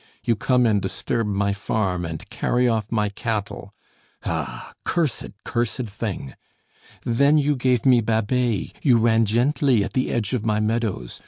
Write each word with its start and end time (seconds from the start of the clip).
You 0.23 0.35
come 0.35 0.65
and 0.65 0.81
disturb 0.81 1.27
my 1.27 1.53
farm, 1.53 2.05
and 2.05 2.27
carry 2.31 2.67
off 2.67 2.91
my 2.91 3.09
cattle. 3.09 3.71
Ah! 4.25 4.73
cursed, 4.83 5.29
cursed 5.45 5.85
thing. 5.85 6.33
Then 7.05 7.37
you 7.37 7.55
gave 7.55 7.85
me 7.85 8.01
Babet, 8.01 8.73
you 8.81 8.97
ran 8.97 9.25
gently 9.25 9.83
at 9.83 9.93
the 9.93 10.09
edge 10.11 10.33
of 10.33 10.43
my 10.43 10.59
meadows. 10.59 11.19